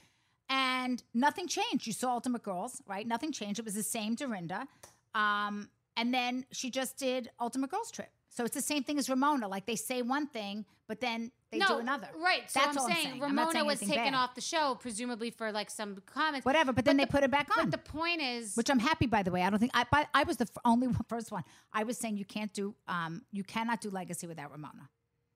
And 0.47 1.01
nothing 1.15 1.47
changed. 1.47 1.87
You 1.87 1.93
saw 1.93 2.11
Ultimate 2.13 2.43
Girls, 2.43 2.83
right? 2.85 3.07
Nothing 3.07 3.31
changed. 3.31 3.57
It 3.59 3.65
was 3.65 3.73
the 3.73 3.81
same 3.81 4.13
Dorinda. 4.13 4.67
Um, 5.15 5.71
and 5.97 6.13
then 6.13 6.45
she 6.51 6.69
just 6.69 6.97
did 6.97 7.31
Ultimate 7.39 7.71
Girls 7.71 7.89
Trip. 7.89 8.11
So 8.29 8.45
it's 8.45 8.53
the 8.53 8.61
same 8.61 8.83
thing 8.83 8.99
as 8.99 9.09
Ramona. 9.09 9.47
Like 9.47 9.65
they 9.65 9.75
say 9.75 10.03
one 10.03 10.27
thing, 10.27 10.65
but 10.87 10.99
then 11.01 11.31
they 11.51 11.57
no, 11.57 11.67
do 11.67 11.77
another. 11.79 12.07
Right. 12.17 12.49
So 12.49 12.59
That's 12.59 12.77
I'm 12.77 12.83
all 12.83 12.89
saying, 12.89 13.07
I'm 13.13 13.19
not 13.19 13.27
Ramona 13.27 13.51
saying 13.51 13.65
was 13.65 13.79
taken 13.79 13.95
bad. 13.95 14.13
off 14.13 14.35
the 14.35 14.41
show, 14.41 14.75
presumably 14.79 15.31
for 15.31 15.51
like 15.51 15.69
some 15.69 16.01
comments. 16.05 16.45
Whatever, 16.45 16.71
but 16.73 16.85
then 16.85 16.97
they 16.97 17.05
the- 17.05 17.11
put 17.11 17.23
it 17.23 17.31
back 17.31 17.49
on. 17.57 17.65
But 17.69 17.71
the 17.71 17.77
point 17.91 18.21
is, 18.21 18.55
which 18.55 18.69
I'm 18.69 18.79
happy 18.79 19.05
by 19.05 19.21
the 19.23 19.31
way. 19.31 19.43
I 19.43 19.49
don't 19.49 19.59
think 19.59 19.71
I 19.75 19.85
but 19.91 20.07
I 20.13 20.23
was 20.23 20.37
the 20.37 20.45
f- 20.45 20.61
only 20.65 20.87
one- 20.95 21.05
first 21.09 21.31
one. 21.31 21.43
I 21.73 21.83
was 21.83 21.97
saying 21.97 22.17
you 22.17 22.25
can't 22.25 22.53
do 22.53 22.73
um 22.87 23.23
you 23.31 23.43
cannot 23.43 23.81
do 23.81 23.89
legacy 23.89 24.27
without 24.27 24.51
Ramona. 24.51 24.89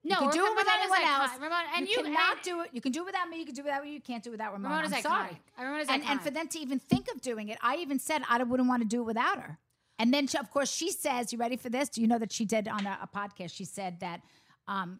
No, 0.07 0.11
you 0.11 0.19
can 0.19 0.29
do 0.33 0.45
it 0.45 0.55
with 0.55 0.67
Ramona's 0.67 0.91
anyone 0.99 1.01
else. 1.21 1.31
Ramona- 1.39 1.65
and 1.75 1.87
you, 1.87 1.95
you- 1.97 2.03
cannot 2.03 2.33
and- 2.35 2.41
do 2.43 2.61
it. 2.61 2.69
You 2.73 2.79
can 2.81 2.91
do 2.91 3.01
it 3.01 3.05
without 3.07 3.27
me. 3.27 3.39
You 3.39 3.45
can 3.45 3.55
do 3.55 3.61
it 3.61 3.65
without 3.65 3.83
me. 3.83 3.89
You 3.89 3.95
can 3.95 4.01
do 4.05 4.11
it 4.11 4.13
without 4.13 4.19
you. 4.19 4.21
Can't 4.21 4.23
do 4.23 4.29
it 4.29 4.31
without 4.33 4.53
Ramona. 4.53 4.75
Ramona's 4.75 4.93
I'm 4.93 4.99
iconic. 4.99 5.03
sorry. 5.03 5.41
Ramona's 5.59 5.87
and, 5.89 6.03
and 6.05 6.21
for 6.21 6.29
them 6.29 6.47
to 6.47 6.59
even 6.59 6.79
think 6.79 7.07
of 7.11 7.21
doing 7.21 7.49
it, 7.49 7.57
I 7.61 7.77
even 7.77 7.97
said 7.99 8.21
I 8.29 8.41
wouldn't 8.43 8.69
want 8.69 8.83
to 8.83 8.87
do 8.87 9.01
it 9.01 9.05
without 9.05 9.39
her. 9.41 9.57
And 9.97 10.13
then, 10.13 10.27
she, 10.27 10.37
of 10.37 10.51
course, 10.51 10.69
she 10.71 10.91
says, 10.91 11.31
"You 11.33 11.39
ready 11.39 11.55
for 11.57 11.69
this? 11.69 11.87
Do 11.89 12.01
you 12.01 12.07
know 12.07 12.19
that 12.19 12.31
she 12.31 12.43
did 12.45 12.67
on 12.67 12.85
a, 12.85 12.99
a 13.01 13.07
podcast? 13.07 13.51
She 13.53 13.63
said 13.65 14.01
that 14.01 14.21
um, 14.67 14.99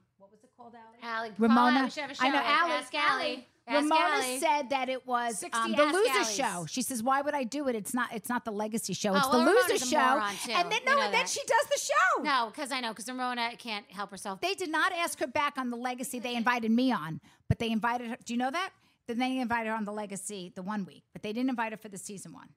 what 0.66 0.74
called, 0.74 0.84
Allie? 1.04 1.30
Allie, 1.30 1.32
Ramona. 1.38 1.84
we 1.86 1.90
should 1.90 2.04
have 2.04 2.12
a 2.12 2.16
I 2.24 2.30
know 2.30 2.40
show. 2.40 2.46
Allie. 2.46 2.72
Ask 2.74 2.96
Allie. 2.96 3.48
Ask 3.68 3.84
Ramona 3.84 3.96
Allie. 4.24 4.40
said 4.40 4.70
that 4.70 4.90
it 4.90 5.08
was 5.08 5.40
60 5.40 5.60
um, 5.60 5.72
the 5.72 5.82
Ask 5.82 5.94
loser 5.96 6.10
Allies. 6.12 6.36
show. 6.36 6.66
She 6.68 6.82
says, 6.84 7.02
"Why 7.02 7.22
would 7.22 7.34
I 7.34 7.44
do 7.44 7.68
it? 7.68 7.76
It's 7.76 7.94
not. 7.96 8.14
It's 8.14 8.30
not 8.30 8.46
the 8.46 8.52
legacy 8.52 8.94
show. 8.94 9.12
Oh, 9.14 9.18
It's 9.18 9.28
well, 9.28 9.40
the 9.40 9.46
loser 9.52 9.62
Ramona's 9.62 9.82
a 9.82 9.86
show." 9.88 9.98
moron, 9.98 10.34
too. 10.44 10.52
And 10.52 10.72
then 10.72 10.80
We 10.86 10.92
no, 10.92 10.96
know 10.98 11.02
and 11.06 11.14
then 11.14 11.22
that. 11.22 11.30
she 11.30 11.42
does 11.48 11.66
the 11.74 11.80
show. 11.80 12.24
No, 12.24 12.52
because 12.54 12.72
I 12.72 12.80
know 12.82 12.90
because 12.90 13.08
Ramona 13.08 13.52
can't 13.58 13.86
help 13.92 14.12
herself. 14.12 14.40
They 14.42 14.54
did 14.54 14.70
not 14.70 14.92
ask 14.94 15.20
her 15.20 15.26
back 15.28 15.58
on 15.58 15.72
the 15.72 15.78
legacy. 15.78 16.20
They 16.20 16.36
invited 16.36 16.70
me 16.72 16.92
on, 16.92 17.22
but 17.50 17.58
they 17.58 17.72
invited 17.72 18.10
her. 18.10 18.18
Do 18.24 18.34
you 18.34 18.38
know 18.38 18.52
that? 18.52 18.70
Then 19.08 19.18
they 19.20 19.40
invited 19.40 19.70
her 19.70 19.76
on 19.76 19.86
the 19.86 19.94
legacy 19.94 20.52
the 20.56 20.62
one 20.62 20.86
week, 20.86 21.04
but 21.14 21.22
they 21.24 21.34
didn't 21.34 21.50
invite 21.50 21.72
her 21.72 21.78
for 21.78 21.90
the 21.90 21.98
season 21.98 22.34
one. 22.34 22.50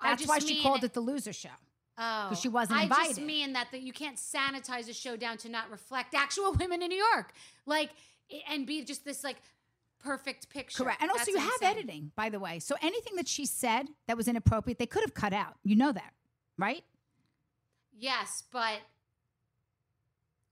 I 0.00 0.10
That's 0.10 0.22
just 0.22 0.28
why 0.30 0.38
she 0.38 0.54
mean- 0.54 0.62
called 0.62 0.82
it 0.84 0.92
the 0.94 1.00
loser 1.00 1.32
show. 1.32 1.48
Oh, 1.96 2.26
'Cause 2.28 2.40
she 2.40 2.48
oh, 2.48 2.52
wasn't 2.52 2.80
I 2.80 2.88
just 2.88 3.20
mean 3.20 3.52
that 3.52 3.68
that 3.70 3.82
you 3.82 3.92
can't 3.92 4.16
sanitize 4.16 4.88
a 4.88 4.92
show 4.92 5.16
down 5.16 5.36
to 5.38 5.48
not 5.48 5.70
reflect 5.70 6.14
actual 6.14 6.52
women 6.58 6.82
in 6.82 6.88
New 6.88 7.02
York, 7.14 7.32
like 7.66 7.90
and 8.48 8.66
be 8.66 8.84
just 8.84 9.04
this 9.04 9.22
like 9.22 9.36
perfect 10.02 10.50
picture. 10.50 10.84
Correct. 10.84 11.00
And 11.00 11.10
also, 11.10 11.20
That's 11.20 11.28
you 11.30 11.38
have 11.38 11.52
saying. 11.60 11.76
editing, 11.78 12.12
by 12.14 12.28
the 12.28 12.38
way. 12.38 12.58
So 12.58 12.74
anything 12.82 13.16
that 13.16 13.26
she 13.28 13.46
said 13.46 13.88
that 14.06 14.16
was 14.16 14.28
inappropriate, 14.28 14.78
they 14.78 14.86
could 14.86 15.02
have 15.02 15.14
cut 15.14 15.32
out. 15.32 15.54
You 15.64 15.76
know 15.76 15.92
that, 15.92 16.12
right? 16.58 16.84
Yes, 17.96 18.42
but 18.50 18.80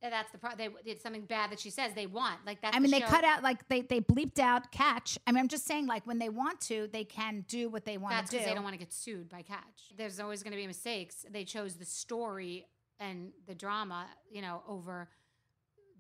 Eh, 0.03 0.11
that's 0.11 0.33
the 0.33 0.39
problem. 0.39 0.75
They 0.85 0.91
it's 0.91 1.03
something 1.03 1.23
bad 1.23 1.53
that 1.53 1.61
she 1.61 1.71
says 1.71 1.93
they 1.95 2.07
want. 2.07 2.45
Like 2.45 2.61
that's. 2.61 2.77
I 2.77 2.81
mean, 2.81 2.91
the 2.91 2.99
they 2.99 3.05
show. 3.05 3.09
cut 3.11 3.25
out 3.25 3.43
like 3.43 3.67
they 3.69 3.83
they 3.83 4.01
bleeped 4.01 4.41
out 4.41 4.73
catch. 4.73 5.19
I 5.27 5.33
mean, 5.33 5.39
I'm 5.39 5.49
just 5.49 5.65
saying, 5.67 5.87
like 5.87 6.07
when 6.07 6.19
they 6.19 6.29
want 6.29 6.61
to, 6.63 6.89
they 6.93 7.05
can 7.05 7.45
do 7.47 7.69
what 7.69 7.85
they 7.85 7.99
want 7.99 8.15
That's 8.15 8.31
to 8.31 8.37
do. 8.37 8.39
because 8.39 8.51
they 8.51 8.55
don't 8.55 8.65
want 8.65 8.75
to 8.75 8.79
get 8.79 8.93
sued 8.93 9.29
by 9.29 9.43
Catch. 9.43 9.93
There's 9.97 10.19
always 10.19 10.43
going 10.43 10.53
to 10.53 10.57
be 10.57 10.67
mistakes. 10.67 11.25
They 11.31 11.45
chose 11.45 11.75
the 11.75 11.85
story 11.85 12.67
and 12.99 13.33
the 13.47 13.55
drama, 13.55 14.07
you 14.31 14.43
know, 14.43 14.63
over 14.67 15.09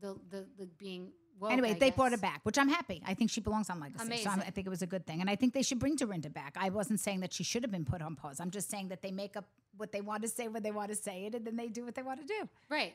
the 0.00 0.18
the, 0.30 0.46
the 0.58 0.66
being. 0.78 1.12
Woke, 1.40 1.52
anyway, 1.52 1.70
I 1.70 1.74
they 1.74 1.90
brought 1.90 2.10
guess. 2.10 2.20
her 2.20 2.22
back, 2.22 2.40
which 2.42 2.58
I'm 2.58 2.68
happy. 2.68 3.02
I 3.06 3.14
think 3.14 3.30
she 3.30 3.40
belongs 3.40 3.70
on 3.70 3.80
Legacy. 3.80 4.18
So 4.18 4.30
I'm, 4.30 4.40
I 4.40 4.50
think 4.50 4.66
it 4.66 4.70
was 4.70 4.82
a 4.82 4.86
good 4.86 5.06
thing. 5.06 5.22
And 5.22 5.30
I 5.30 5.34
think 5.34 5.54
they 5.54 5.62
should 5.62 5.78
bring 5.78 5.96
Dorinda 5.96 6.28
back. 6.28 6.56
I 6.60 6.68
wasn't 6.68 7.00
saying 7.00 7.20
that 7.20 7.32
she 7.32 7.42
should 7.42 7.62
have 7.62 7.72
been 7.72 7.86
put 7.86 8.02
on 8.02 8.14
pause. 8.16 8.38
I'm 8.38 8.50
just 8.50 8.70
saying 8.70 8.88
that 8.88 9.00
they 9.00 9.10
make 9.10 9.36
up 9.36 9.46
what 9.76 9.92
they 9.92 10.02
want 10.02 10.22
to 10.22 10.28
say 10.28 10.48
when 10.48 10.62
they 10.62 10.70
want 10.70 10.90
to 10.90 10.96
say 10.96 11.24
it, 11.24 11.34
and 11.34 11.44
then 11.46 11.56
they 11.56 11.68
do 11.68 11.84
what 11.84 11.94
they 11.94 12.02
want 12.02 12.20
to 12.20 12.26
do. 12.26 12.48
Right. 12.68 12.94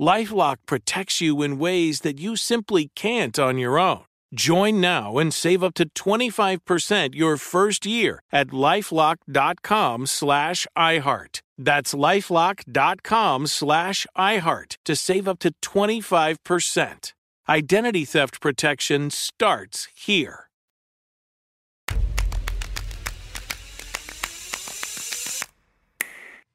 Lifelock 0.00 0.56
protects 0.66 1.20
you 1.20 1.42
in 1.42 1.58
ways 1.58 2.00
that 2.00 2.18
you 2.18 2.36
simply 2.36 2.90
can't 2.96 3.38
on 3.38 3.58
your 3.58 3.78
own. 3.78 4.04
Join 4.34 4.80
now 4.80 5.18
and 5.18 5.32
save 5.32 5.62
up 5.62 5.74
to 5.74 5.88
25% 5.90 7.14
your 7.14 7.36
first 7.36 7.86
year 7.86 8.20
at 8.32 8.48
lifelock.com 8.48 10.06
slash 10.06 10.66
iHeart. 10.76 11.40
That's 11.56 11.94
lifelock.com 11.94 13.46
slash 13.46 14.06
iHeart 14.18 14.76
to 14.84 14.96
save 14.96 15.28
up 15.28 15.38
to 15.38 15.52
25%. 15.62 17.12
Identity 17.48 18.04
theft 18.04 18.40
protection 18.40 19.10
starts 19.10 19.86
here. 19.94 20.48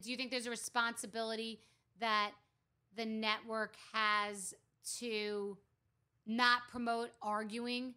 Do 0.02 0.12
you 0.12 0.18
think 0.18 0.32
there's 0.32 0.48
a 0.48 0.50
responsibility 0.50 1.60
that 2.00 2.32
the 3.00 3.06
network 3.06 3.76
has 3.94 4.54
to 5.00 5.58
not 6.28 6.62
promote 6.70 7.10
arguing 7.22 7.94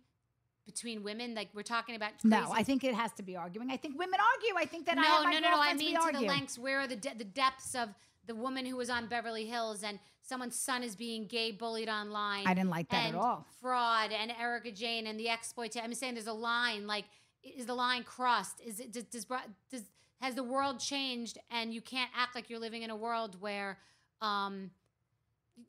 between 0.64 1.02
women? 1.02 1.34
Like 1.34 1.48
we're 1.54 1.62
talking 1.62 1.96
about. 1.96 2.12
No, 2.24 2.50
I 2.52 2.62
think 2.62 2.84
it 2.84 2.94
has 2.94 3.12
to 3.14 3.22
be 3.22 3.36
arguing. 3.36 3.70
I 3.70 3.76
think 3.76 3.98
women 3.98 4.20
argue. 4.34 4.54
I 4.56 4.64
think 4.64 4.86
that 4.86 4.98
I 4.98 5.02
no, 5.02 5.08
have 5.08 5.24
my 5.24 5.32
no, 5.32 5.40
no, 5.40 5.50
no. 5.50 5.60
I 5.60 5.74
mean 5.74 5.96
to 6.00 6.12
the 6.12 6.26
lengths. 6.26 6.58
Where 6.58 6.80
are 6.80 6.86
the 6.86 6.96
de- 6.96 7.16
the 7.16 7.24
depths 7.24 7.74
of 7.74 7.88
the 8.26 8.34
woman 8.34 8.64
who 8.64 8.76
was 8.76 8.88
on 8.88 9.08
Beverly 9.08 9.46
Hills 9.46 9.82
and 9.82 9.98
someone's 10.22 10.56
son 10.56 10.84
is 10.84 10.94
being 10.94 11.26
gay 11.26 11.50
bullied 11.50 11.88
online? 11.88 12.46
I 12.46 12.54
didn't 12.54 12.70
like 12.70 12.88
that 12.90 13.08
at 13.08 13.14
all. 13.14 13.46
Fraud 13.60 14.12
and 14.12 14.32
Erika 14.40 14.70
Jayne 14.70 15.08
and 15.08 15.18
the 15.18 15.28
exploit. 15.28 15.76
I'm 15.82 15.92
saying 15.94 16.14
there's 16.14 16.28
a 16.28 16.32
line. 16.32 16.86
Like, 16.86 17.06
is 17.42 17.66
the 17.66 17.74
line 17.74 18.04
crossed? 18.04 18.60
Is 18.64 18.78
it 18.78 18.92
does, 18.92 19.04
does 19.04 19.26
does 19.70 19.82
has 20.20 20.36
the 20.36 20.44
world 20.44 20.78
changed 20.78 21.38
and 21.50 21.74
you 21.74 21.82
can't 21.82 22.10
act 22.16 22.36
like 22.36 22.48
you're 22.48 22.60
living 22.60 22.82
in 22.82 22.90
a 22.90 22.96
world 22.96 23.36
where 23.40 23.78
um 24.20 24.70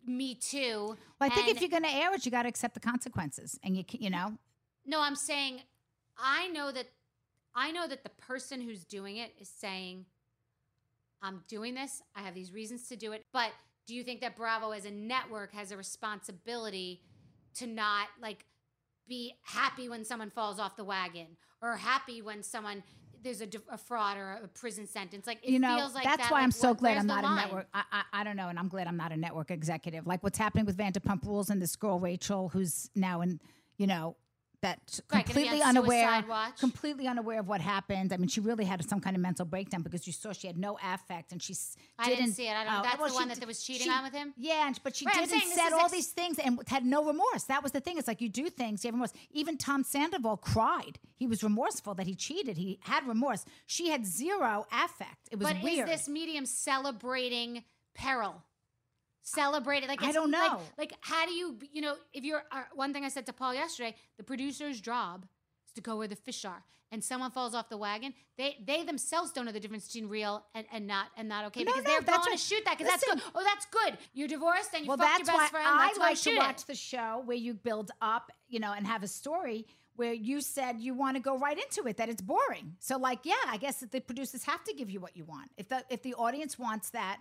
Me 0.05 0.35
Too. 0.35 0.97
Well, 1.19 1.29
I 1.29 1.29
think 1.29 1.49
if 1.49 1.61
you're 1.61 1.69
going 1.69 1.83
to 1.83 1.93
air 1.93 2.13
it, 2.13 2.25
you 2.25 2.31
got 2.31 2.43
to 2.43 2.49
accept 2.49 2.73
the 2.73 2.79
consequences, 2.79 3.59
and 3.63 3.77
you, 3.77 3.83
you 3.91 4.09
know, 4.09 4.37
No, 4.85 5.01
I'm 5.01 5.15
saying 5.15 5.61
I 6.17 6.47
know 6.49 6.71
that 6.71 6.87
I 7.55 7.71
know 7.71 7.87
that 7.87 8.03
the 8.03 8.09
person 8.09 8.61
who's 8.61 8.83
doing 8.83 9.17
it 9.17 9.31
is 9.39 9.47
saying 9.49 10.05
I'm 11.21 11.43
doing 11.47 11.75
this. 11.75 12.01
I 12.15 12.21
have 12.21 12.33
these 12.33 12.51
reasons 12.51 12.87
to 12.89 12.95
do 12.95 13.11
it. 13.11 13.23
But 13.31 13.51
do 13.87 13.95
you 13.95 14.03
think 14.03 14.21
that 14.21 14.35
Bravo 14.35 14.71
as 14.71 14.85
a 14.85 14.91
network 14.91 15.53
has 15.53 15.71
a 15.71 15.77
responsibility 15.77 17.01
to 17.55 17.67
not 17.67 18.07
like 18.21 18.45
be 19.07 19.35
happy 19.43 19.89
when 19.89 20.03
someone 20.03 20.29
falls 20.29 20.59
off 20.59 20.75
the 20.75 20.83
wagon 20.83 21.27
or 21.61 21.75
happy 21.75 22.21
when 22.21 22.41
someone 22.43 22.83
there's 23.24 23.42
a 23.42 23.77
fraud 23.77 24.18
or 24.18 24.39
a 24.44 24.48
prison 24.48 24.88
sentence? 24.88 25.25
Like 25.25 25.39
it 25.44 25.50
you 25.50 25.60
know, 25.60 25.77
feels 25.77 25.94
like 25.96 26.03
that's 26.03 26.18
that, 26.24 26.32
why 26.32 26.38
like, 26.38 26.44
I'm 26.44 26.51
so 26.51 26.70
what- 26.70 26.77
glad 26.80 26.98
I'm 26.98 27.08
not 27.08 27.24
a 27.25 27.36
network. 27.36 27.68
I, 27.74 27.84
I 27.92 28.03
I 28.13 28.24
don't 28.24 28.36
know, 28.36 28.50
and 28.50 28.60
I'm 28.60 28.68
glad 28.68 28.88
I'm 28.88 28.98
not 28.98 29.12
a 29.12 29.18
network 29.18 29.51
executive. 29.51 30.06
Like 30.06 30.24
what's 30.24 30.38
happening 30.38 30.65
with 30.65 30.77
Vanderpump 30.77 31.25
Rules 31.25 31.50
and 31.50 31.62
this 31.62 31.75
girl 31.75 32.00
Rachel, 32.00 32.50
who's 32.50 32.89
now 32.96 33.22
in, 33.22 33.39
you 33.77 33.88
know, 33.88 34.15
that 34.63 35.00
Right, 35.13 35.24
completely 35.25 35.62
unaware, 35.62 36.25
watch. 36.27 36.58
completely 36.60 37.08
unaware 37.08 37.39
of 37.39 37.48
what 37.48 37.62
happened. 37.62 38.12
I 38.12 38.17
mean, 38.17 38.27
she 38.27 38.39
really 38.41 38.65
had 38.65 38.84
some 38.89 39.00
kind 39.00 39.15
of 39.15 39.22
mental 39.22 39.46
breakdown 39.46 39.82
because 39.84 40.08
you 40.08 40.13
saw 40.13 40.34
she 40.34 40.48
had 40.48 40.58
no 40.58 40.77
affect 40.84 41.32
and 41.32 41.41
she 41.41 41.53
I 42.00 42.05
didn't 42.08 42.20
didn't 42.20 42.36
see 42.36 42.48
it. 42.48 42.53
I 42.58 42.63
don't- 42.63 42.74
oh, 42.79 42.82
that's 42.84 42.98
well, 42.98 43.10
the 43.10 43.13
one 43.15 43.27
that 43.27 43.38
there 43.38 43.48
was 43.48 43.63
cheating 43.63 43.86
she- 43.88 43.93
on 43.93 44.03
with 44.03 44.13
him? 44.13 44.34
Yeah, 44.36 44.65
and, 44.67 44.79
but 44.84 44.96
she 44.96 45.05
Right, 45.05 45.15
didn't 45.29 45.41
said 45.51 45.72
all 45.74 45.82
ex- 45.86 45.91
these 45.91 46.08
things 46.08 46.39
and 46.39 46.60
had 46.67 46.84
no 46.86 47.05
remorse. 47.05 47.43
That 47.43 47.62
was 47.62 47.72
the 47.72 47.79
thing. 47.79 47.98
It's 48.00 48.08
like 48.08 48.20
you 48.22 48.29
do 48.29 48.50
things, 48.50 48.84
you 48.84 48.88
have 48.88 48.96
remorse. 48.96 49.13
Even 49.32 49.58
Tom 49.58 49.84
Sandoval 49.84 50.38
cried. 50.38 50.98
He 51.15 51.27
was 51.27 51.43
remorseful 51.43 51.93
that 51.96 52.08
he 52.08 52.15
cheated. 52.15 52.58
He 52.58 52.79
had 52.82 53.08
remorse. 53.08 53.46
She 53.67 53.89
had 53.89 54.05
zero 54.05 54.65
affect. 54.72 55.29
It 55.32 55.38
was 55.39 55.48
but 55.48 55.62
weird. 55.62 55.88
is 55.89 56.00
this 56.00 56.08
medium 56.10 56.46
celebrating 56.46 57.63
peril? 57.96 58.43
Celebrating 59.24 59.88
like 59.88 60.03
I 60.03 60.12
don't 60.12 60.32
know. 60.32 60.60
Like, 60.77 60.94
how 61.01 61.25
do 61.25 61.34
you 61.34 61.58
you 61.72 61.82
know 61.82 61.96
if 62.13 62.24
you're 62.24 62.44
uh, 62.51 62.63
one 62.75 62.94
thing 62.94 63.06
I 63.06 63.10
said 63.10 63.25
to 63.27 63.34
Paul 63.34 63.53
yesterday, 63.53 63.96
the 64.18 64.24
producer's 64.24 64.82
job 64.82 65.25
is 65.65 65.74
to 65.74 65.82
go 65.82 65.96
where 65.98 66.08
the 66.10 66.15
fish 66.15 66.44
are. 66.46 66.63
And 66.92 67.03
someone 67.03 67.32
falls 67.32 67.56
off 67.56 67.70
the 67.70 67.77
wagon, 67.77 68.13
they 68.38 68.58
they 68.63 68.84
themselves 68.84 69.32
don't 69.32 69.46
know 69.46 69.51
the 69.51 69.60
difference 69.60 69.88
between 69.88 70.10
real 70.10 70.46
and, 70.53 70.68
and 70.72 70.86
not 70.86 71.08
and 71.18 71.27
not 71.27 71.46
okay 71.46 71.63
No, 71.63 71.72
because 71.72 71.86
no, 71.86 71.89
they're 71.92 72.01
that's 72.01 72.25
going 72.25 72.38
to 72.38 72.44
shoot 72.44 72.63
that 72.65 72.77
because 72.77 72.92
that's 72.92 73.03
good. 73.03 73.22
Oh, 73.34 73.44
that's 73.44 73.65
good. 73.68 73.98
You're 74.13 74.27
divorced 74.27 74.70
and 74.75 74.84
you 74.84 74.89
well, 74.89 74.98
fucked 74.98 75.25
your 75.25 75.38
best 75.38 75.51
friend. 75.51 75.68
I 75.68 75.88
That's 75.88 76.00
why 76.00 76.10
like 76.10 76.22
to 76.22 76.38
watch 76.38 76.62
it. 76.62 76.68
the 76.68 76.75
show 76.75 77.22
where 77.25 77.38
you 77.38 77.56
build 77.56 77.89
up, 78.01 78.32
you 78.48 78.60
know, 78.60 78.74
and 78.74 78.86
have 78.86 79.01
a 79.01 79.08
story 79.08 79.65
where 79.96 80.13
you 80.13 80.42
said 80.42 80.80
you 80.80 80.94
want 80.94 81.15
to 81.15 81.22
go 81.22 81.38
right 81.38 81.58
into 81.58 81.88
it. 81.89 81.98
That 81.98 82.10
it's 82.10 82.22
boring. 82.22 82.75
So, 82.80 82.98
like, 82.98 83.20
yeah, 83.24 83.34
I 83.48 83.58
guess 83.58 83.77
that 83.77 83.92
the 83.92 84.01
producers 84.01 84.44
have 84.44 84.63
to 84.65 84.74
give 84.74 84.89
you 84.89 85.00
what 85.00 85.15
you 85.18 85.25
want. 85.25 85.50
If 85.58 85.70
the 85.70 85.84
if 85.89 86.03
the 86.03 86.13
audience 86.15 86.60
wants 86.60 86.92
that, 86.92 87.20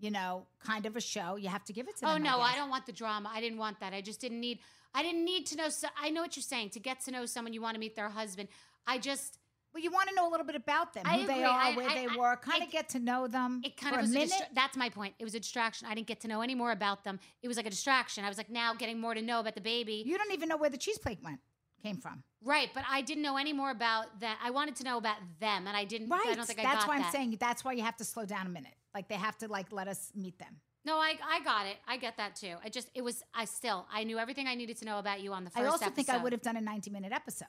you 0.00 0.10
know, 0.10 0.46
kind 0.64 0.86
of 0.86 0.96
a 0.96 1.00
show, 1.00 1.36
you 1.36 1.48
have 1.48 1.64
to 1.64 1.72
give 1.72 1.88
it 1.88 1.96
to 1.98 2.06
oh, 2.06 2.14
them. 2.14 2.22
Oh 2.22 2.30
no, 2.30 2.36
guess. 2.38 2.52
I 2.52 2.56
don't 2.56 2.70
want 2.70 2.86
the 2.86 2.92
drama. 2.92 3.30
I 3.32 3.40
didn't 3.40 3.58
want 3.58 3.80
that. 3.80 3.92
I 3.92 4.00
just 4.00 4.20
didn't 4.20 4.40
need. 4.40 4.58
I 4.94 5.02
didn't 5.02 5.24
need 5.24 5.46
to 5.46 5.56
know. 5.56 5.68
So, 5.68 5.88
I 6.00 6.10
know 6.10 6.22
what 6.22 6.36
you're 6.36 6.42
saying. 6.42 6.70
To 6.70 6.80
get 6.80 7.00
to 7.04 7.10
know 7.10 7.26
someone, 7.26 7.52
you 7.52 7.60
want 7.62 7.74
to 7.74 7.80
meet 7.80 7.94
their 7.96 8.08
husband. 8.08 8.48
I 8.86 8.98
just. 8.98 9.38
Well, 9.72 9.80
you 9.80 9.92
want 9.92 10.08
to 10.08 10.14
know 10.16 10.28
a 10.28 10.32
little 10.32 10.44
bit 10.44 10.56
about 10.56 10.94
them, 10.94 11.04
I 11.06 11.20
who 11.20 11.26
they 11.28 11.44
are, 11.44 11.56
I- 11.56 11.76
where 11.76 11.88
I- 11.88 11.94
they 11.94 12.08
I- 12.08 12.16
were, 12.16 12.34
kind 12.36 12.60
of 12.60 12.70
get 12.72 12.88
to 12.88 12.98
know 12.98 13.28
them 13.28 13.60
It 13.64 13.76
kind 13.76 13.94
for 13.94 14.00
of 14.00 14.02
was 14.06 14.10
a 14.10 14.14
minute. 14.14 14.32
distra- 14.32 14.52
that's 14.52 14.76
my 14.76 14.88
point. 14.88 15.14
It 15.20 15.24
was 15.24 15.36
a 15.36 15.38
distraction. 15.38 15.86
I 15.86 15.94
didn't 15.94 16.08
get 16.08 16.18
to 16.22 16.28
know 16.28 16.40
any 16.40 16.56
more 16.56 16.72
about 16.72 17.04
them. 17.04 17.20
It 17.40 17.46
was 17.46 17.56
like 17.56 17.66
a 17.66 17.70
distraction. 17.70 18.24
I 18.24 18.28
was 18.28 18.36
like 18.36 18.50
now 18.50 18.74
getting 18.74 18.98
more 19.00 19.14
to 19.14 19.22
know 19.22 19.38
about 19.38 19.54
the 19.54 19.60
baby. 19.60 20.02
you 20.04 20.18
don't 20.18 20.32
even 20.32 20.48
know 20.48 20.56
where 20.56 20.70
the 20.70 20.76
cheese 20.76 20.98
plate 20.98 21.20
went, 21.22 21.38
came 21.84 21.98
from. 21.98 22.24
right, 22.42 22.68
but 22.74 22.82
I 22.90 23.00
didn't 23.02 23.22
know 23.22 23.36
any 23.36 23.52
more 23.52 23.70
about 23.70 24.18
that. 24.18 24.38
I 24.42 24.50
wanted 24.50 24.74
to 24.76 24.82
know 24.82 24.98
about 24.98 25.18
them, 25.38 25.68
and 25.68 25.76
I 25.76 25.84
didn't. 25.84 26.08
Right. 26.08 26.20
I 26.26 26.34
don't 26.34 26.46
think 26.46 26.58
I 26.58 26.64
that's 26.64 26.88
why 26.88 26.96
I'm 26.96 27.02
that. 27.02 27.12
saying 27.12 27.36
that's 27.38 27.64
why 27.64 27.70
you 27.74 27.84
have 27.84 27.96
to 27.98 28.04
slow 28.04 28.24
down 28.24 28.46
a 28.48 28.50
minute. 28.50 28.74
Like 28.94 29.08
they 29.08 29.16
have 29.16 29.36
to 29.38 29.48
like 29.48 29.72
let 29.72 29.88
us 29.88 30.12
meet 30.14 30.38
them. 30.38 30.56
No, 30.84 30.96
I 30.96 31.14
I 31.24 31.42
got 31.44 31.66
it. 31.66 31.76
I 31.86 31.96
get 31.96 32.16
that 32.16 32.36
too. 32.36 32.54
I 32.64 32.68
just 32.68 32.90
it 32.94 33.02
was 33.02 33.22
I 33.34 33.44
still 33.44 33.86
I 33.92 34.04
knew 34.04 34.18
everything 34.18 34.46
I 34.46 34.54
needed 34.54 34.76
to 34.78 34.84
know 34.84 34.98
about 34.98 35.20
you 35.20 35.32
on 35.32 35.44
the 35.44 35.50
first 35.50 35.64
I 35.64 35.68
also 35.68 35.90
think 35.90 36.08
I 36.08 36.16
would 36.16 36.32
have 36.32 36.42
done 36.42 36.56
a 36.56 36.60
90 36.60 36.90
minute 36.90 37.12
episode. 37.12 37.48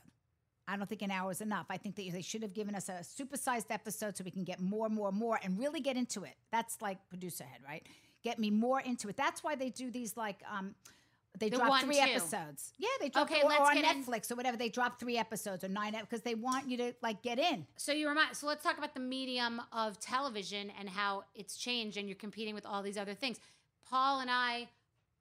I 0.68 0.78
don't 0.78 0.88
think 0.88 1.02
an 1.02 1.12
hour 1.12 1.32
is 1.32 1.42
enough. 1.42 1.66
I 1.70 1.78
think 1.78 1.96
that 1.96 2.12
they 2.12 2.22
should 2.22 2.44
have 2.44 2.54
given 2.54 2.76
us 2.76 2.88
a 2.88 3.02
supersized 3.04 3.72
episode 3.72 4.16
so 4.16 4.24
we 4.24 4.32
can 4.32 4.44
get 4.44 4.60
more, 4.60 4.90
more, 4.90 5.12
more, 5.12 5.40
and 5.44 5.60
really 5.60 5.82
get 5.82 5.98
into 5.98 6.24
it. 6.24 6.36
That's 6.52 6.82
like 6.82 6.98
producer 7.10 7.44
head, 7.44 7.62
right? 7.68 7.86
Get 8.24 8.38
me 8.40 8.52
more 8.52 8.80
into 8.80 9.10
it. 9.10 9.18
That's 9.18 9.44
why 9.44 9.56
they 9.56 9.70
do 9.70 9.90
these 9.90 10.16
like 10.16 10.42
um 10.50 10.75
they 11.39 11.50
The 11.50 11.57
drop 11.57 11.70
one, 11.70 11.85
three 11.85 11.96
two. 11.96 12.01
episodes. 12.01 12.74
Yeah, 12.77 12.89
they 13.00 13.09
drop 13.09 13.29
Okay, 13.31 13.41
or, 13.41 13.50
let's 13.50 13.61
or 13.61 13.67
on 13.72 13.75
get 13.81 13.96
in- 13.96 14.03
Netflix 14.03 14.31
or 14.31 14.35
whatever. 14.35 14.57
They 14.57 14.70
drop 14.70 15.00
three 15.00 15.17
episodes 15.17 15.63
or 15.63 15.70
nine 15.70 15.96
because 16.01 16.22
they 16.22 16.35
want 16.35 16.70
you 16.70 16.77
to 16.77 16.94
like 17.01 17.22
get 17.22 17.39
in. 17.39 17.65
So 17.77 17.91
you 17.94 18.09
remind. 18.09 18.35
So 18.35 18.48
let's 18.48 18.63
talk 18.63 18.77
about 18.77 18.94
the 18.94 19.00
medium 19.00 19.61
of 19.72 20.00
television 20.00 20.72
and 20.77 20.89
how 20.89 21.24
it's 21.33 21.57
changed, 21.57 21.98
and 21.98 22.07
you're 22.07 22.15
competing 22.17 22.53
with 22.53 22.65
all 22.65 22.83
these 22.83 22.98
other 22.98 23.13
things. 23.13 23.39
Paul 23.89 24.20
and 24.20 24.29
I 24.29 24.67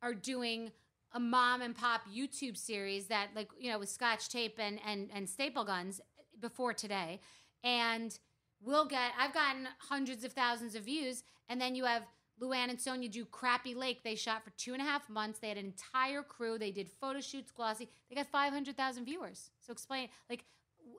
are 0.02 0.14
doing 0.14 0.72
a 1.12 1.20
mom 1.20 1.60
and 1.62 1.74
pop 1.76 2.02
YouTube 2.08 2.56
series 2.56 3.06
that, 3.06 3.28
like, 3.34 3.48
you 3.58 3.70
know, 3.70 3.78
with 3.78 3.88
Scotch 3.88 4.28
tape 4.28 4.56
and 4.58 4.78
and 4.86 5.10
and 5.14 5.28
staple 5.28 5.64
guns 5.64 6.00
before 6.40 6.72
today, 6.74 7.20
and 7.62 8.18
we'll 8.60 8.86
get. 8.86 9.12
I've 9.18 9.32
gotten 9.34 9.68
hundreds 9.78 10.24
of 10.24 10.32
thousands 10.32 10.74
of 10.74 10.82
views, 10.84 11.22
and 11.48 11.60
then 11.60 11.74
you 11.76 11.84
have. 11.84 12.02
Luann 12.40 12.70
and 12.70 12.78
Sonja 12.78 13.10
do 13.10 13.24
Crappie 13.24 13.76
Lake. 13.76 14.02
They 14.02 14.14
shot 14.14 14.42
for 14.44 14.50
two 14.50 14.72
and 14.72 14.80
a 14.80 14.84
half 14.84 15.08
months. 15.08 15.38
They 15.38 15.48
had 15.48 15.58
an 15.58 15.66
entire 15.66 16.22
crew. 16.22 16.58
They 16.58 16.70
did 16.70 16.88
photo 17.00 17.20
shoots, 17.20 17.50
glossy. 17.50 17.88
They 18.08 18.16
got 18.16 18.26
five 18.26 18.52
hundred 18.52 18.76
thousand 18.76 19.04
viewers. 19.04 19.50
So 19.60 19.72
explain, 19.72 20.08
like, 20.28 20.44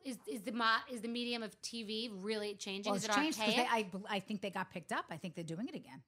is 0.05 0.17
is 0.27 0.41
the 0.41 0.51
mo- 0.51 0.83
is 0.91 1.01
the 1.01 1.07
medium 1.07 1.43
of 1.43 1.59
TV 1.61 2.09
really 2.13 2.55
changing? 2.55 2.91
Well, 2.91 2.97
is 2.97 3.05
it's 3.05 3.15
it 3.15 3.19
changed 3.19 3.39
because 3.39 3.65
I, 3.69 3.85
I 4.09 4.19
think 4.19 4.41
they 4.41 4.49
got 4.49 4.71
picked 4.71 4.91
up. 4.91 5.05
I 5.09 5.17
think 5.17 5.35
they're 5.35 5.43
doing 5.43 5.67
it 5.67 5.75
again. 5.75 6.01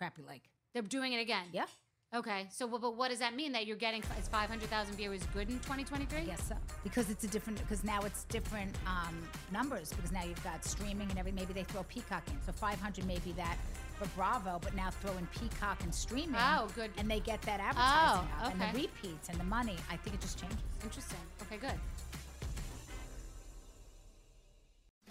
Crappie 0.00 0.26
Lake. 0.28 0.50
They're 0.74 0.82
doing 0.82 1.12
it 1.12 1.20
again. 1.20 1.46
Yeah. 1.52 1.66
Okay. 2.14 2.46
So, 2.50 2.68
but 2.68 2.82
but 2.82 2.96
what 2.96 3.08
does 3.08 3.20
that 3.20 3.34
mean? 3.34 3.52
That 3.52 3.66
you're 3.66 3.76
getting 3.76 4.02
is 4.18 4.28
five 4.28 4.48
hundred 4.48 4.68
thousand 4.68 4.96
viewers 4.96 5.22
good 5.32 5.48
in 5.48 5.58
2023? 5.60 6.18
I 6.18 6.24
guess 6.24 6.46
so. 6.46 6.56
Because 6.84 7.08
it's 7.08 7.24
a 7.24 7.28
different, 7.28 7.58
because 7.60 7.84
now 7.84 8.00
it's 8.02 8.24
different 8.24 8.74
um, 8.86 9.16
numbers, 9.50 9.90
because 9.90 10.12
now 10.12 10.22
you've 10.22 10.42
got 10.44 10.62
streaming 10.64 11.08
and 11.08 11.18
every, 11.18 11.32
maybe 11.32 11.54
they 11.54 11.64
throw 11.64 11.84
Peacock 11.84 12.22
in. 12.28 12.38
So 12.44 12.52
500 12.52 13.06
maybe 13.06 13.32
that 13.32 13.56
for 14.02 14.08
Bravo, 14.16 14.58
but 14.62 14.74
now 14.74 14.90
throw 14.90 15.16
in 15.16 15.26
Peacock 15.26 15.82
and 15.82 15.94
streaming. 15.94 16.36
Oh, 16.38 16.68
good. 16.74 16.90
And 16.98 17.10
they 17.10 17.20
get 17.20 17.40
that 17.42 17.60
advertising 17.60 18.28
Oh, 18.40 18.46
up 18.46 18.52
and 18.52 18.60
the 18.60 18.82
repeats 18.82 19.28
and 19.28 19.38
the 19.38 19.44
money. 19.44 19.76
I 19.90 19.96
think 19.96 20.16
it 20.16 20.20
just 20.20 20.40
changes. 20.40 20.58
Interesting. 20.82 21.18
Okay, 21.42 21.56
good. 21.58 21.78